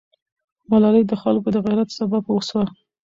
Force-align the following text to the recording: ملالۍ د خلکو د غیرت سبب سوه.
ملالۍ 0.69 1.03
د 1.07 1.13
خلکو 1.21 1.47
د 1.53 1.57
غیرت 1.65 1.89
سبب 1.97 2.23
سوه. 2.49 2.63